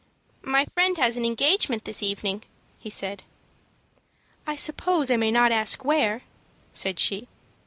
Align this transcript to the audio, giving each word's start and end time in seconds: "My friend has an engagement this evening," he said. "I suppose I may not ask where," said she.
"My 0.41 0.65
friend 0.73 0.97
has 0.97 1.15
an 1.15 1.25
engagement 1.25 1.85
this 1.85 2.01
evening," 2.01 2.41
he 2.79 2.89
said. 2.89 3.21
"I 4.47 4.55
suppose 4.55 5.11
I 5.11 5.15
may 5.15 5.29
not 5.29 5.51
ask 5.51 5.85
where," 5.85 6.23
said 6.73 6.97
she. 6.99 7.27